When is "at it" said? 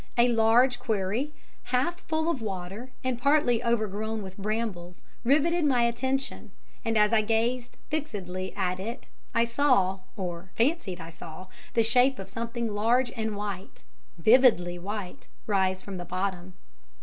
8.55-9.05